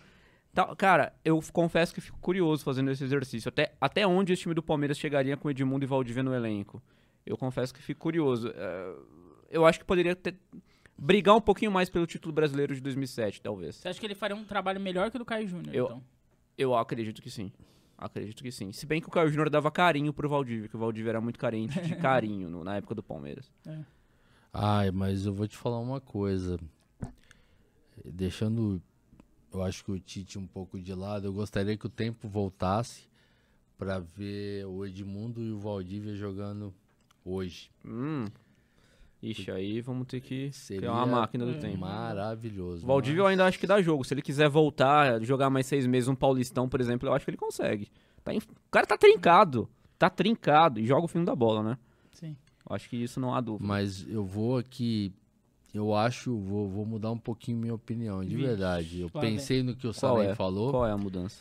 [0.53, 3.49] tá- cara, eu confesso que fico curioso fazendo esse exercício.
[3.49, 6.81] Até, até onde esse time do Palmeiras chegaria com Edmundo e Valdívia no elenco?
[7.25, 8.49] Eu confesso que fico curioso.
[8.55, 8.93] É,
[9.49, 10.35] eu acho que poderia ter,
[10.97, 13.75] brigar um pouquinho mais pelo título brasileiro de 2007, talvez.
[13.77, 16.03] Você acha que ele faria um trabalho melhor que o do Caio Júnior, Eu- então?
[16.57, 17.51] Eu acredito que sim.
[17.97, 18.71] Acredito que sim.
[18.73, 21.39] Se bem que o Caio Júnior dava carinho pro Valdívia, que o Valdívia era muito
[21.39, 23.49] carente de carinho no- na época do Palmeiras.
[24.51, 26.59] Ai, mas eu vou te falar uma coisa.
[28.05, 28.81] Deixando,
[29.53, 33.03] eu acho que o Tite um pouco de lado, eu gostaria que o tempo voltasse
[33.77, 36.73] pra ver o Edmundo e o Valdívia jogando
[37.25, 37.69] hoje.
[37.85, 38.25] Hum.
[39.21, 41.77] Ixi, aí vamos ter que Seria criar uma máquina do tempo.
[41.77, 42.83] Maravilhoso.
[42.83, 44.03] O Valdívia eu mas- ainda acho que dá jogo.
[44.03, 47.31] Se ele quiser voltar, jogar mais seis meses um Paulistão, por exemplo, eu acho que
[47.31, 47.89] ele consegue.
[48.21, 49.69] Tá em- O cara tá trincado.
[49.97, 51.77] Tá trincado e joga o fim da bola, né?
[52.11, 52.35] Sim.
[52.69, 53.65] Eu acho que isso não há dúvida.
[53.65, 55.13] Mas eu vou aqui.
[55.73, 59.01] Eu acho, vou, vou mudar um pouquinho minha opinião, de Vixe, verdade.
[59.01, 60.35] Eu pensei no que o Salem é?
[60.35, 60.69] falou.
[60.71, 61.37] Qual é a mudança?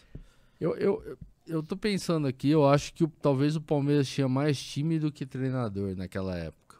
[0.58, 4.60] Eu, eu, eu tô pensando aqui, eu acho que o- talvez o Palmeiras tinha mais
[4.62, 6.76] time do que treinador naquela época.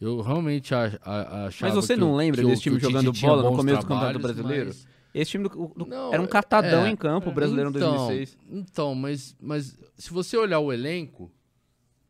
[0.00, 3.56] Eu realmente a- a- achava Mas você que não lembra desse time jogando bola no
[3.56, 4.66] começo do Campeonato Brasileiro?
[4.66, 7.76] mas- Esse time do- do- Não, era um catadão é, em campo, o brasileiro em
[7.76, 8.36] então, 2006.
[8.50, 11.30] Então, mas, mas se você olhar o elenco,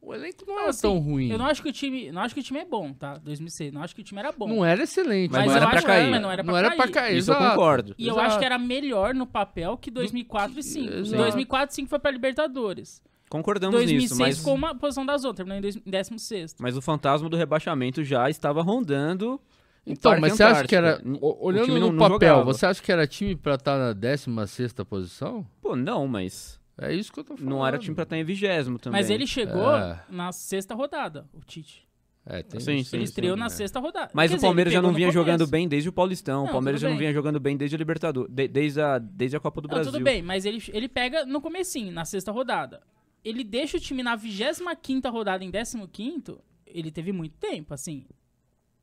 [0.07, 1.31] o elenco não Não, era assim, tão ruim.
[1.31, 3.19] Eu não acho que o time, não acho que o time é bom, tá?
[3.19, 4.47] 2006, não acho que o time era bom.
[4.49, 6.11] Não era excelente, Mas mas, não eu era pra cair.
[6.11, 6.77] Mas não era pra não era cair.
[6.79, 7.51] pra cair, Isso eu exato.
[7.51, 7.95] concordo.
[7.99, 8.27] E eu Exato.
[8.29, 10.93] acho que era melhor no papel que 2004 e 2005.
[10.95, 11.23] Exato.
[11.23, 13.03] 2004 e 2005 foi pra Libertadores.
[13.29, 16.77] Concordamos 2006 nisso, mas, ficou uma posição das outras, terminou em dois- em 16 mas
[16.77, 19.41] o fantasma do rebaixamento já estava rondando.
[19.87, 20.99] Então, mas você acha que era.
[21.21, 22.45] Olhando no não- não papel, jogava.
[22.45, 25.45] você acha que era time pra estar na 16 posição?
[25.61, 27.51] Pô, não, mas É isso que eu tô falando.
[27.51, 29.01] não era time pra estar em vigésimo também.
[29.01, 30.05] Mas ele chegou É.
[30.09, 31.85] na sexta rodada, o Tite.
[32.27, 33.49] É, tem Sim, isso sim, Ele estreou na né?
[33.51, 34.11] sexta rodada.
[34.15, 36.43] Mas Quer o dizer, Palmeiras ele já não vinha jogando bem desde o Paulistão.
[36.45, 39.37] Não, o Palmeiras já não vinha jogando bem desde a Libertadores, de- desde, a, desde
[39.37, 39.93] a Copa do Não, Brasil.
[39.93, 42.81] tudo bem, mas ele, ele pega no comecinho, na sexta rodada.
[43.23, 48.07] Ele deixa o time na 25ª rodada em 15º, ele teve muito tempo, assim.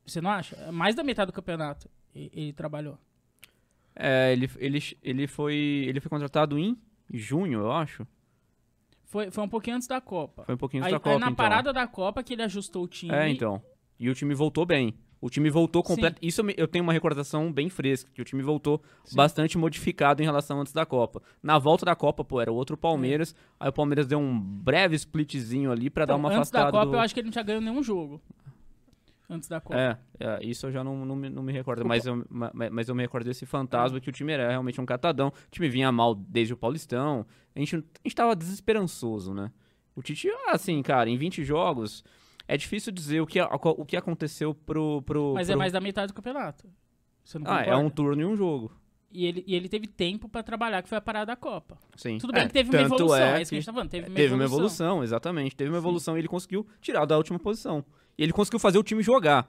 [0.06, 0.70] Você não acha?
[0.70, 2.96] Mais da metade do campeonato e- ele trabalhou.
[3.94, 5.54] É, ele, ele, ele, foi,
[5.88, 6.76] ele foi contratado em
[7.12, 8.06] junho, eu acho.
[9.04, 10.44] Foi, foi um pouquinho antes da Copa.
[10.44, 11.36] Foi um pouquinho Aí, antes da Copa, aí na então.
[11.36, 13.14] parada da Copa que ele ajustou o time.
[13.14, 13.62] É, então.
[14.00, 14.94] E o time voltou bem.
[15.20, 16.18] O time voltou completo.
[16.20, 19.14] Isso eu, tenho uma recordação bem fresca, que o time voltou Sim.
[19.14, 21.22] bastante modificado em relação antes da Copa.
[21.40, 23.32] Na volta da Copa, pô, era outro Palmeiras.
[23.60, 26.72] Aí o Palmeiras deu um breve splitzinho ali pra dar Então, uma antes da afastada
[26.72, 26.96] Copa, do...
[26.96, 28.20] eu acho que ele não tinha ganho nenhum jogo.
[29.32, 29.78] Antes da Copa.
[29.78, 32.88] É, é, isso eu já não, não, me, não me recordo, mas eu, ma- mas
[32.88, 35.28] eu me recordo desse fantasma que o time era realmente um catadão.
[35.28, 37.24] O time vinha mal desde o Paulistão.
[37.56, 39.50] A gente, a gente tava desesperançoso, né?
[39.96, 42.04] O Tite, assim, cara, em 20 jogos,
[42.46, 45.02] é difícil dizer o que, o que aconteceu pro.
[45.02, 45.54] pro Mas pro...
[45.54, 46.68] é mais da metade do campeonato.
[47.46, 48.72] Ah, é um turno e um jogo.
[49.12, 51.76] E ele, e ele teve tempo pra trabalhar, que foi a parada da Copa.
[51.96, 52.18] Sim.
[52.18, 53.90] Tudo bem É, que teve uma evolução, é é, isso que a gente tá falando.
[53.90, 54.86] Teve uma Teve uma evolução.
[54.86, 55.54] evolução, exatamente.
[55.54, 55.82] Teve uma Sim.
[55.82, 57.84] evolução e ele conseguiu tirar da última posição.
[58.16, 59.48] E ele conseguiu fazer o time jogar.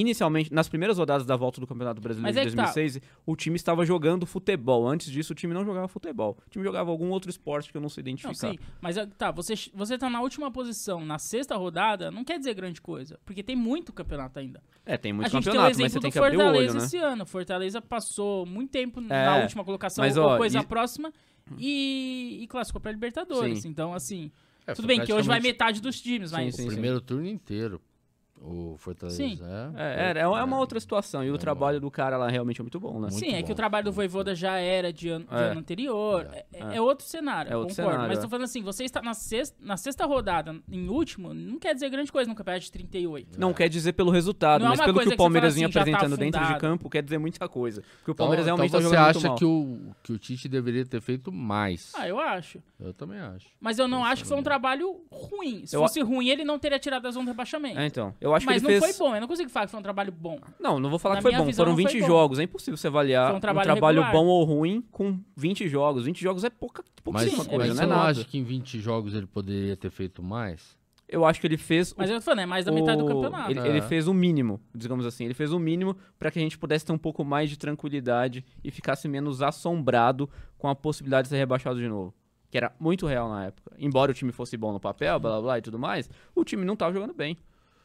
[0.00, 2.62] Inicialmente, nas primeiras rodadas da volta do Campeonato Brasileiro de é que tá.
[2.62, 4.86] 2006, o time estava jogando futebol.
[4.86, 6.38] Antes disso, o time não jogava futebol.
[6.46, 8.34] O time jogava algum outro esporte que eu não sei Não, identificar.
[8.34, 12.38] sim, mas ah, tá, você, você tá na última posição, na sexta rodada, não quer
[12.38, 14.62] dizer grande coisa, porque tem muito campeonato ainda.
[14.86, 16.36] É, tem a muito gente tem o campeonato, mas exemplo você tem do que abrir
[16.36, 16.86] o Fortaleza olho, né?
[16.86, 17.26] esse ano.
[17.26, 21.12] Fortaleza passou muito tempo É, na última colocação mas, ou ó, coisa e- próxima
[21.58, 23.60] e, e classificou pra Libertadores.
[23.62, 23.68] Sim.
[23.68, 24.30] Então, assim,
[24.66, 26.64] É, tudo bem que hoje vai metade dos times, Sim, mas sim.
[26.64, 27.80] O primeiro turno inteiro.
[28.40, 29.16] O Fortaleza.
[29.16, 29.38] Sim.
[29.76, 31.24] É, É, é, é uma outra situação.
[31.24, 33.08] E o É trabalho do cara lá realmente é muito bom, né?
[33.10, 35.38] Muito Sim, é bom, que o trabalho do Voivoda já era de ano, de É.
[35.50, 36.28] ano anterior.
[36.32, 36.76] É, É.
[36.76, 37.90] é outro cenário, É outro concordo.
[37.92, 38.22] cenário, Mas é.
[38.22, 41.88] tô falando assim, você está na sexta, na sexta rodada, em último, não quer dizer
[41.90, 43.38] grande coisa no campeonato de 38.
[43.38, 45.80] Não quer dizer pelo resultado, Não é mas pelo que o Palmeiras vinha assim, tá
[45.80, 47.82] apresentando dentro de campo, quer dizer muita coisa.
[47.82, 49.36] Porque o Então, Palmeiras então realmente tá você muito acha mal.
[49.36, 51.92] que o, que o Tite deveria ter feito mais?
[51.96, 52.62] Ah, eu acho.
[52.80, 53.46] Eu também acho.
[53.60, 55.66] Mas eu não acho que foi um trabalho ruim.
[55.66, 57.78] Se Eu- fosse ruim, ele não teria tirado a zona do rebaixamento.
[57.78, 58.14] É, então.
[58.28, 58.96] Eu acho Mas que não ele fez...
[58.96, 60.38] foi bom, eu não consigo falar que foi um trabalho bom.
[60.60, 61.44] Não, não vou falar Na que foi bom.
[61.46, 62.06] visão, Foram não foi 20 bom.
[62.06, 62.38] jogos.
[62.38, 64.12] É impossível você avaliar Foi um um trabalho trabalho, regular.
[64.22, 66.04] bom ou ruim com 20 jogos.
[66.04, 68.38] 20 jogos é pouca, Mas, pouquíssima Sim, coisa, mas não você é não acha que
[68.38, 70.76] em 20 jogos ele poderia ter feito mais?
[71.10, 73.06] Eu acho que ele fez Mas o, eu tô falando, é mais da metade do
[73.06, 73.50] campeonato.
[73.50, 73.66] Ele, É.
[73.68, 75.24] ele fez o mínimo, digamos assim.
[75.24, 78.44] Ele fez o mínimo para que a gente pudesse ter um pouco mais de tranquilidade
[78.62, 82.12] e ficasse menos assombrado com a possibilidade de ser rebaixado de novo.
[82.50, 83.72] Que era muito real na época.
[83.78, 86.64] Embora o time fosse bom no papel, blá blá blá e tudo mais, o time
[86.64, 87.38] não tava jogando bem.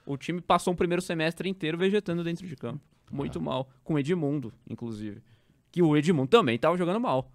[0.05, 2.81] O time passou o primeiro semestre inteiro vegetando dentro de campo.
[3.11, 3.69] Muito mal.
[3.83, 5.21] Com o Edmundo, inclusive.
[5.71, 7.29] Que o Edmundo também tava jogando mal.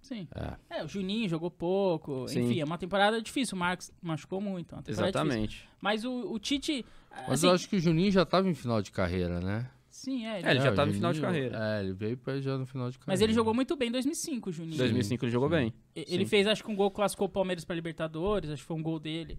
[0.00, 0.26] Sim.
[0.34, 0.78] É.
[0.78, 2.26] É, o Juninho jogou pouco.
[2.28, 2.40] Sim.
[2.46, 3.56] Enfim, é uma temporada difícil.
[3.56, 4.74] O Marcos machucou muito.
[4.74, 5.26] é uma temporada difícil.
[5.30, 5.68] Exatamente.
[5.80, 6.84] Mas o, o Tite.
[7.10, 9.70] Mas assim, eu acho que o Juninho já estava em final de carreira, né?
[9.88, 10.38] Sim, é.
[10.38, 11.56] ele- É, ele já o tava em final de carreira.
[11.76, 13.12] É, ele veio pra já no final de carreira.
[13.12, 14.74] Mas ele jogou muito bem em 2005, o Juninho.
[14.74, 15.54] Em 2005 ele jogou sim.
[15.54, 15.74] bem.
[15.94, 16.30] E- Ele sim.
[16.30, 18.50] fez, acho que um gol que classificou o Palmeiras pra Libertadores.
[18.50, 19.38] Acho que foi um gol dele.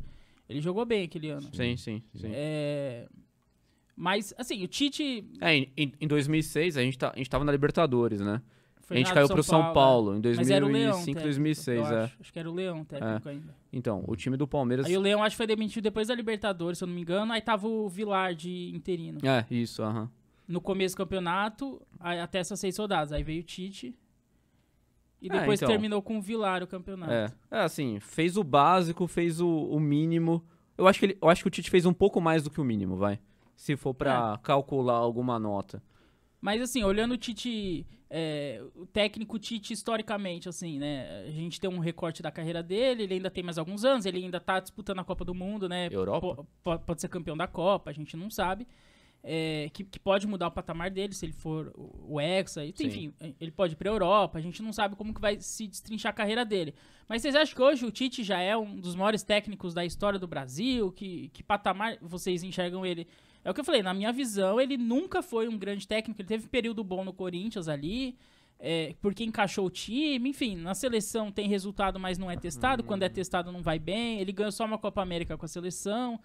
[0.53, 1.49] Ele jogou bem aquele ano.
[1.53, 2.31] Sim, sim, sim.
[2.31, 3.07] É...
[3.95, 5.23] Mas, assim, o Tite.
[5.39, 8.41] É, em, em- em 2006 a gente, tá, a gente tava na Libertadores, né?
[8.81, 10.35] Foi a gente caiu do pro São Paulo, em é.
[10.35, 10.91] Mas era o Leão.
[10.91, 12.03] 2005, técnico, 2006, eu é.
[12.03, 12.17] Acho.
[12.19, 13.55] acho que era o Leão técnico ainda.
[13.71, 14.85] Então, o time do Palmeiras.
[14.85, 17.31] Aí o Leão acho que foi demitido depois da Libertadores, se eu não me engano.
[17.31, 19.19] Aí tava o Vilar de interino.
[19.23, 20.09] É, isso, aham.
[20.45, 23.13] No começo do campeonato, aí até essas seis rodadas.
[23.13, 23.95] Aí veio o Tite.
[25.23, 25.69] E É, depois então.
[25.69, 27.11] terminou com o Vilar o campeonato.
[27.11, 27.31] É.
[27.49, 30.43] é, assim, fez o básico, fez o, o mínimo.
[30.77, 32.59] Eu acho, que ele, eu acho que o Tite fez um pouco mais do que
[32.59, 33.19] o mínimo, vai.
[33.55, 34.45] Se for pra É.
[34.45, 35.81] calcular alguma nota.
[36.41, 41.23] Mas assim, olhando o Tite, é, o técnico Tite historicamente, assim, né?
[41.25, 44.17] A gente tem um recorte da carreira dele, ele ainda tem mais alguns anos, ele
[44.17, 45.87] ainda tá disputando a Copa do Mundo, né?
[45.89, 46.45] Europa?
[46.61, 48.67] Po- pode ser campeão da Copa, a gente não sabe.
[49.23, 52.65] É, que, que, pode mudar o patamar dele se ele for o, o Hexa.
[52.65, 54.37] Enfim, ele pode ir pra Europa.
[54.37, 56.75] A gente não sabe como que vai se destrinchar a carreira dele.
[57.07, 60.19] Mas vocês acham que hoje o Tite já é um dos maiores técnicos da história
[60.19, 60.91] do Brasil?
[60.91, 63.07] Que, que patamar vocês enxergam ele?
[63.45, 66.21] É o que eu falei, na minha visão, ele nunca foi um grande técnico.
[66.21, 68.17] Ele teve um período bom no Corinthians ali.
[68.59, 72.83] É, porque encaixou o time, enfim, na seleção tem resultado, mas não é testado.
[72.83, 74.19] Quando é testado, não vai bem.
[74.19, 76.19] Ele ganhou só uma Copa América com a seleção.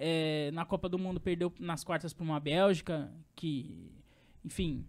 [0.00, 3.90] É, na Copa do Mundo perdeu nas quartas para uma Bélgica, que,
[4.44, 4.86] enfim.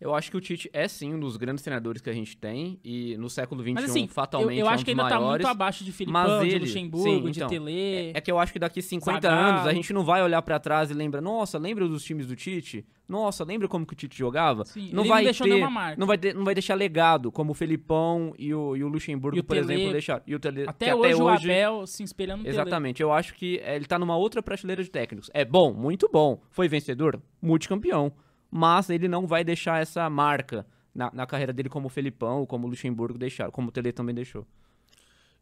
[0.00, 2.80] Eu acho que o Tite é sim um dos grandes treinadores que a gente tem
[2.82, 5.22] e no século XXI, mas, assim, fatalmente, eu, eu é um acho que ainda maiores,
[5.22, 7.72] tá muito abaixo de Filipão, ele, de Luxemburgo, sim, de então, Tele.
[7.72, 9.48] É, é, que eu acho que daqui 50 Zagallo.
[9.48, 12.34] anos a gente não vai olhar para trás e lembra, nossa, lembra dos times do
[12.34, 12.86] Tite?
[13.06, 14.64] Nossa, lembra como que o Tite jogava?
[14.64, 18.32] Sim, não vai não ter, não vai, de, não vai deixar legado como o Felipão
[18.38, 20.22] e o, e o Luxemburgo, e o por Tele, exemplo, deixaram.
[20.26, 22.98] E o Tele, até, hoje, até hoje o Abel se espelhando no Exatamente.
[22.98, 23.08] Tele.
[23.08, 25.28] Eu acho que ele tá numa outra prateleira de técnicos.
[25.34, 26.40] É bom, muito bom.
[26.48, 28.12] Foi vencedor, multicampeão.
[28.50, 32.66] Mas ele não vai deixar essa marca na, na carreira dele como o Felipão, como
[32.66, 34.46] o Luxemburgo deixaram, como o Tele também deixou.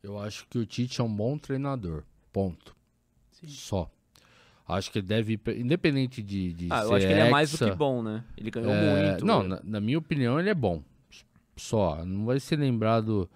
[0.03, 2.05] Eu acho que o Tite é um bom treinador.
[2.33, 2.77] Ponto.
[3.31, 3.49] Sim.
[3.49, 3.91] Só.
[4.67, 7.51] Acho que ele deve ir, independente de, de ah, eu acho que ele é mais
[7.51, 8.23] do que bom, né?
[8.37, 9.25] Ele ganhou é, muito.
[9.25, 10.83] Não, na, na, minha opinião, ele é bom.
[11.57, 12.05] Só.
[12.05, 13.29] Não vai ser lembrado.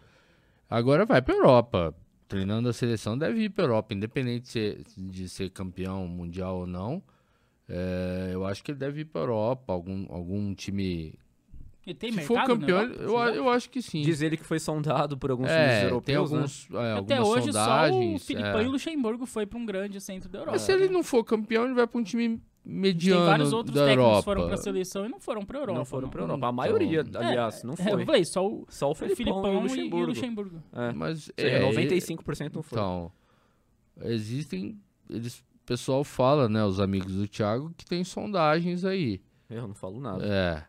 [0.69, 1.95] Agora vai pra Europa.
[2.29, 6.67] Treinando a seleção, deve ir pra Europa, independente de ser, de ser campeão mundial ou
[6.67, 7.03] não.
[7.75, 11.15] É, eu acho que ele deve ir pra Europa, algum, algum time
[11.87, 14.03] ele tem Se mercado, for campeão, eu, eu acho que sim.
[14.03, 16.79] Diz ele que foi sondado por alguns é, times europeus, tem alguns, né?
[16.81, 18.63] é, Até hoje sondagens, só o Filipão é.
[18.65, 20.53] e o Luxemburgo foi para um grande centro da Europa.
[20.53, 23.75] Mas se ele não for campeão, ele vai para um time mediano Tem vários outros
[23.75, 24.19] da técnicos Europa.
[24.21, 25.79] que foram para a seleção e não foram para Europa.
[25.79, 26.29] Não foram para não.
[26.35, 26.47] Europa.
[26.47, 28.03] A maioria, aliás, não É, foi.
[28.03, 29.97] eu falei, só o, Só o Felipão, Filipão e o e, Luxemburgo.
[29.99, 30.63] e o Luxemburgo.
[30.73, 30.93] É.
[30.93, 32.79] Mas Seja, é, 95% não foi.
[32.79, 33.13] Então,
[34.03, 34.79] existem.
[35.11, 39.21] Eles, o pessoal fala, né, os amigos do Thiago, que tem sondagens aí.
[39.49, 40.25] Eu não falo nada.
[40.27, 40.65] É.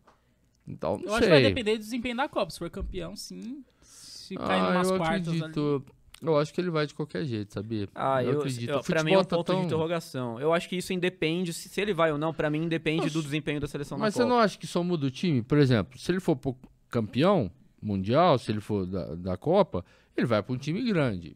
[0.67, 1.13] Então, não Eu sei.
[1.17, 2.51] acho que vai depender do desempenho da Copa.
[2.51, 3.63] Se for campeão, sim.
[3.81, 5.85] Se cair ah, numas eu quartas acredito.
[6.21, 7.89] Eu acho que ele vai de qualquer jeito, sabia?
[7.93, 8.69] Ah, eu, acredito.
[8.69, 10.39] eu, pra mim é um futebol ponto tá de tão- interrogação.
[10.39, 13.13] Eu acho que isso independe, se, se ele vai ou não, pra mim depende Nossa.
[13.13, 14.29] do desempenho da seleção Mas na você Copa.
[14.33, 15.41] não acha que só muda o time?
[15.41, 16.55] Por exemplo, se ele for pro
[16.89, 17.51] campeão
[17.81, 19.83] mundial, se ele for da, da Copa,
[20.15, 21.35] ele vai para um time grande.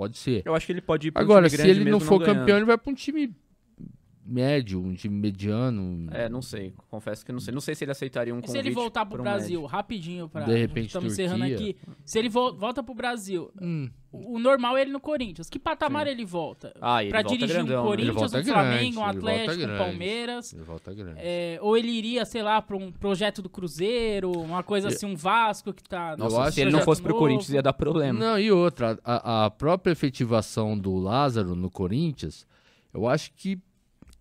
[0.00, 0.40] Pode ser.
[0.46, 2.38] Eu acho que ele pode ir pro Agora, time se grande ele não for ganhando.
[2.38, 3.30] campeão, ele vai para um time
[4.24, 6.06] médio, um time mediano.
[6.12, 6.72] É, não sei.
[6.88, 7.52] Confesso que não sei.
[7.54, 9.66] Não sei se ele aceitaria um E convite se ele voltar pro um Brasil, médio.
[9.74, 11.76] rapidinho, pra, De repente, estamos encerrando aqui.
[12.04, 15.48] Se ele vo- volta pro Brasil, Hum, o normal é ele no Corinthians.
[15.48, 16.72] Que patamar ele volta?
[16.80, 17.92] Ah, ele pra volta dirigir grandão, um né?
[17.94, 19.78] Ele Corinthians, um grande, Flamengo, um ele volta Atlético, um.
[19.78, 20.52] Palmeiras.
[20.52, 21.18] ele volta grande.
[21.22, 25.16] É, ou ele iria, sei lá, pra um projeto do Cruzeiro, uma coisa assim, um
[25.16, 26.12] Vasco que tá.
[26.12, 27.20] Eu Nossa, acho se ele não fosse pro novo.
[27.24, 28.18] Corinthians ia dar problema.
[28.18, 32.46] Não, e outra, a, a própria efetivação do Lázaro no Corinthians,
[32.92, 33.58] eu acho que.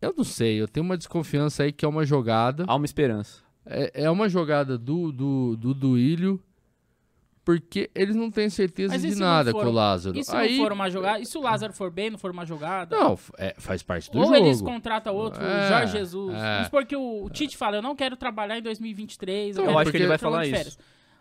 [0.01, 2.63] Eu não sei, eu tenho uma desconfiança aí que é uma jogada.
[2.67, 3.41] Há uma esperança.
[3.65, 6.41] É, é uma jogada do, do, do Duílio,
[7.43, 10.17] porque eles não têm certeza de nada for- com o Lázaro.
[10.17, 11.19] E se aí, não for uma jogada?
[11.19, 12.95] E se o Lázaro for bem, não for uma jogada?
[12.95, 14.35] Não, é, faz parte do Ou jogo.
[14.37, 16.33] eles contratam outro, É, o Jorge Jesus.
[16.35, 16.51] é.
[16.53, 19.55] Vamos supor que o, o Tite fala, eu não quero trabalhar em 2023.
[19.55, 20.55] Então, quero eu acho que ele vai falar isso.
[20.55, 20.79] férias.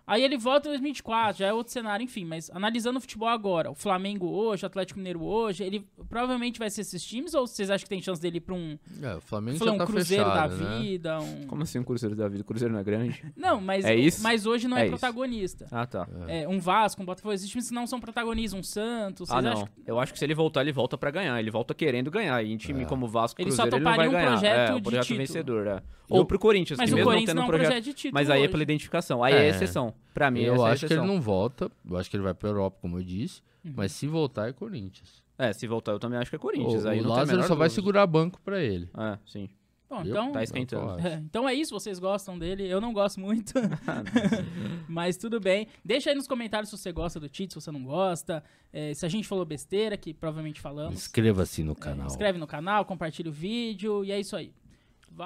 [0.08, 2.24] Aí ele volta em 2024, já é outro cenário, enfim.
[2.24, 6.70] Mas analisando o futebol agora, o Flamengo hoje, o Atlético Mineiro hoje, ele provavelmente vai
[6.70, 9.20] ser esses times ou vocês acham que tem chance dele ir pra um, É, o
[9.20, 10.78] Flamengo falou, já um tá Cruzeiro fechado, da né?
[10.80, 11.20] vida?
[11.20, 11.46] Um...
[11.46, 12.42] Como assim um Cruzeiro da vida?
[12.42, 13.22] O Cruzeiro não é grande?
[13.36, 14.22] Não, mas, É isso?
[14.22, 14.90] mas hoje não é, É isso.
[14.96, 15.66] protagonista.
[15.70, 16.08] Ah, tá.
[16.26, 19.30] É, um Vasco, um Botafogo, esses times que não são protagonistas, um Santos.
[19.30, 19.52] Ah, não.
[19.52, 21.38] acham Eu acho que se ele voltar, ele volta pra ganhar.
[21.38, 22.42] Ele volta querendo ganhar.
[22.42, 22.86] E em time É.
[22.86, 24.30] como Vasco, Ele só Cruzeiro, ele não vai toparia um ganhar.
[24.38, 25.18] projeto é, um de projeto título.
[25.18, 25.82] vencedor, é.
[26.08, 27.68] Ou pro Corinthians, Mas que o mesmo Corinthians não não tendo é um projeto...
[27.82, 28.50] projeto de título Mas aí é hoje.
[28.50, 29.22] pela identificação.
[29.22, 29.48] Aí é, É.
[29.50, 29.92] exceção.
[30.14, 31.70] Pra mim, Eu é acho que ele não volta.
[31.88, 33.40] Eu acho que ele vai pra Europa, como eu disse.
[33.64, 33.72] Uhum.
[33.76, 35.22] Mas se voltar, é Corinthians.
[35.36, 36.84] É, se voltar, eu também acho que é O, Corinthians.
[36.86, 38.88] aí o não tem a Lázaro só vai segurar banco pra ele.
[38.96, 39.48] É, sim.
[39.88, 40.10] Bom, Viu?
[40.10, 41.00] então, Tá esquentando.
[41.00, 41.06] Eu.
[41.06, 42.66] É, então é isso, vocês gostam dele.
[42.68, 43.52] Eu não gosto muito.
[44.88, 45.66] Mas tudo bem.
[45.84, 48.42] Deixa aí nos comentários se você gosta do Tite, se você não gosta.
[48.72, 50.94] É, se a gente falou besteira, que provavelmente falamos.
[50.94, 52.06] Inscreva-se no É, canal.
[52.06, 54.52] inscreve no canal, compartilha o vídeo e é isso aí.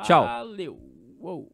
[0.05, 0.25] Tchau.
[0.25, 0.79] Valeu.
[1.19, 1.51] Uou.